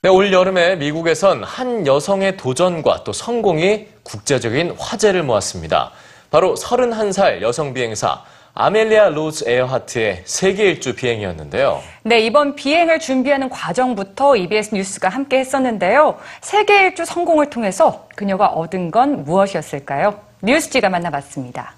[0.00, 5.90] 네, 올 여름에 미국에선 한 여성의 도전과 또 성공이 국제적인 화제를 모았습니다.
[6.30, 8.22] 바로 31살 여성 비행사
[8.54, 11.82] 아멜리아 로즈 에어하트의 세계 일주 비행이었는데요.
[12.04, 16.16] 네, 이번 비행을 준비하는 과정부터 EBS 뉴스가 함께 했었는데요.
[16.42, 20.20] 세계 일주 성공을 통해서 그녀가 얻은 건 무엇이었을까요?
[20.42, 21.77] 뉴스 G가 만나봤습니다.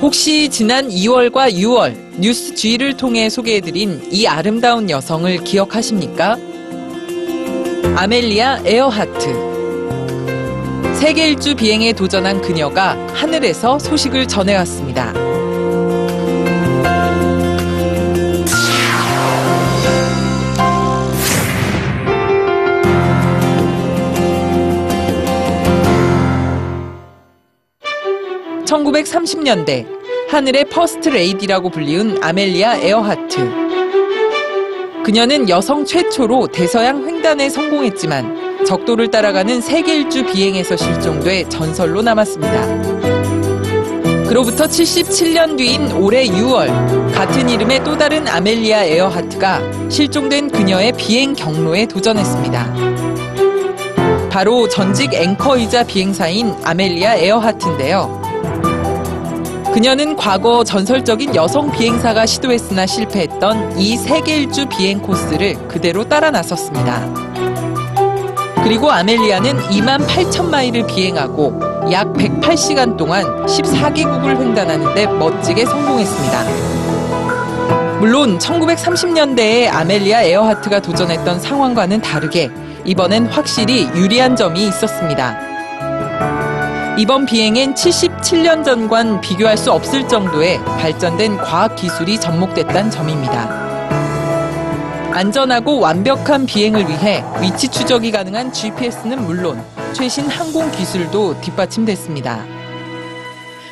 [0.00, 6.36] 혹시 지난 2월과 6월 뉴스 G를 통해 소개해드린 이 아름다운 여성을 기억하십니까?
[7.96, 9.48] 아멜리아 에어하트.
[10.94, 15.37] 세계 일주 비행에 도전한 그녀가 하늘에서 소식을 전해왔습니다.
[28.92, 29.86] (1930년대)
[30.30, 33.50] 하늘의 퍼스트 레이디라고 불리운 아멜리아 에어하트.
[35.04, 42.88] 그녀는 여성 최초로 대서양 횡단에 성공했지만 적도를 따라가는 세계 일주 비행에서 실종돼 전설로 남았습니다.
[44.26, 51.86] 그로부터 77년 뒤인 올해 6월 같은 이름의 또 다른 아멜리아 에어하트가 실종된 그녀의 비행 경로에
[51.86, 52.88] 도전했습니다.
[54.30, 58.27] 바로 전직 앵커이자 비행사인 아멜리아 에어하트인데요.
[59.78, 67.08] 그녀는 과거 전설적인 여성 비행사가 시도했으나 실패했던 이 세계 일주 비행 코스를 그대로 따라 나섰습니다.
[68.64, 71.60] 그리고 아멜리아는 2만 8천 마일을 비행하고
[71.92, 76.44] 약 108시간 동안 14개국을 횡단하는데 멋지게 성공했습니다.
[78.00, 82.50] 물론 1930년대에 아멜리아 에어하트가 도전했던 상황과는 다르게
[82.84, 85.47] 이번엔 확실히 유리한 점이 있었습니다.
[86.98, 93.68] 이번 비행엔 77년 전과는 비교할 수 없을 정도의 발전된 과학 기술이 접목됐다는 점입니다.
[95.12, 102.57] 안전하고 완벽한 비행을 위해 위치 추적이 가능한 GPS는 물론 최신 항공 기술도 뒷받침됐습니다.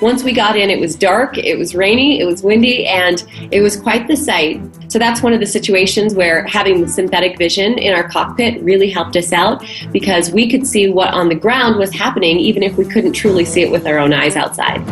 [0.00, 3.62] Once we got in, it was dark, it was rainy, it was windy, and it
[3.62, 4.60] was quite the sight.
[4.88, 8.90] So that's one of the situations where having the synthetic vision in our cockpit really
[8.90, 12.76] helped us out because we could see what on the ground was happening even if
[12.76, 14.82] we couldn't truly see it with our own eyes outside.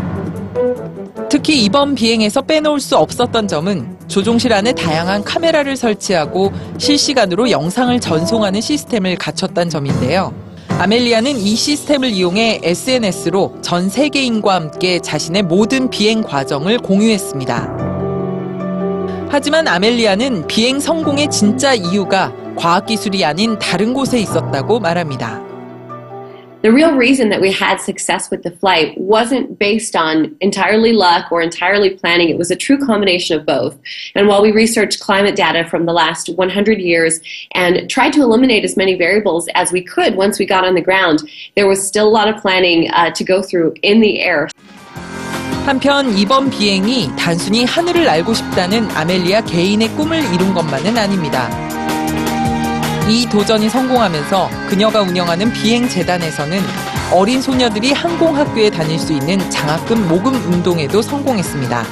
[1.28, 8.60] 특히 이번 비행에서 빼놓을 수 없었던 점은 조종실 안에 다양한 카메라를 설치하고 실시간으로 영상을 전송하는
[8.60, 10.32] 시스템을 갖췄다는 점인데요.
[10.79, 19.27] 아멜리아는 이 시스템을 이용해 SNS로 전 세계인과 함께 자신의 모든 비행 과정을 공유했습니다.
[19.29, 25.48] 하지만 아멜리아는 비행 성공의 진짜 이유가 과학기술이 아닌 다른 곳에 있었다고 말합니다.
[26.64, 31.30] The real reason that we had success with the flight wasn't based on entirely luck
[31.30, 32.30] or entirely planning.
[32.30, 33.78] It was a true combination of both.
[34.14, 37.20] And while we researched climate data from the last 100 years
[37.52, 40.80] and tried to eliminate as many variables as we could once we got on the
[40.80, 44.48] ground, there was still a lot of planning uh, to go through in the air.
[45.66, 51.67] 한편 이번 비행이 단순히 하늘을 알고 싶다는 아멜리아 개인의 꿈을 이룬 것만은 아닙니다.
[53.09, 56.59] 이 도전이 성공하면서 그녀가 운영하는 비행재단에서는
[57.11, 61.83] 어린 소녀들이 항공학교에 다닐 수 있는 장학금 모금 운동에도 성공했습니다.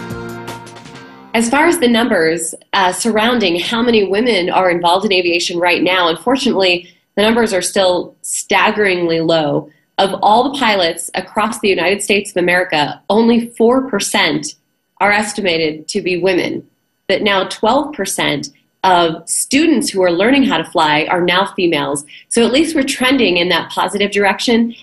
[1.36, 5.82] As far as the numbers uh, surrounding how many women are involved in aviation right
[5.82, 9.72] now, unfortunately, the numbers are still staggeringly low.
[9.98, 14.56] Of all the pilots across the United States of America, only 4%
[15.02, 16.70] are estimated to be women.
[17.08, 18.54] But now 12%
[18.84, 22.05] of students who are learning how to fly are now females.
[22.28, 24.75] So at least we're trending in that positive direction.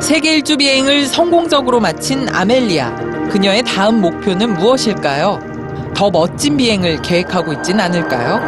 [0.00, 3.28] 세계 일주 비행을 성공적으로 마친 아멜리아.
[3.30, 5.40] 그녀의 다음 목표는 무엇일까요?
[5.94, 8.40] 더 멋진 비행을 계획하고 있진 않을까요?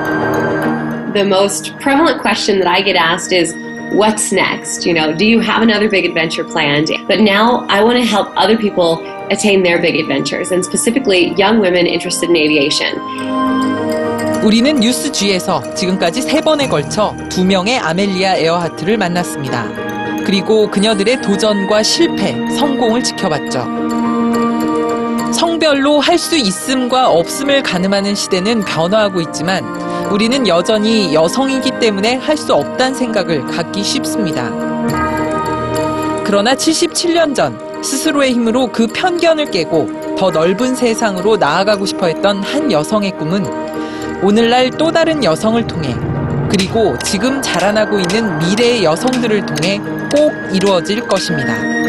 [1.14, 3.54] The most prevalent question that I get asked is,
[3.92, 4.84] What's next?
[4.84, 6.90] You know, do you have another big adventure planned?
[7.06, 8.98] But now I want to help other people
[9.30, 13.69] attain their big adventures, and specifically young women interested in aviation.
[14.43, 19.67] 우리는 뉴스 G에서 지금까지 세 번에 걸쳐 두 명의 아멜리아 에어하트를 만났습니다.
[20.25, 23.91] 그리고 그녀들의 도전과 실패, 성공을 지켜봤죠.
[25.31, 29.63] 성별로 할 수 있음과 없음을 가늠하는 시대는 변화하고 있지만
[30.11, 34.49] 우리는 여전히 여성이기 때문에 할 수 없다는 생각을 갖기 쉽습니다.
[36.23, 42.71] 그러나 77년 전 스스로의 힘으로 그 편견을 깨고 더 넓은 세상으로 나아가고 싶어 했던 한
[42.71, 43.70] 여성의 꿈은
[44.23, 45.95] 오늘날 또 다른 여성을 통해
[46.47, 49.79] 그리고 지금 자라나고 있는 미래의 여성들을 통해
[50.13, 51.80] 꼭 이루어질 것입니다.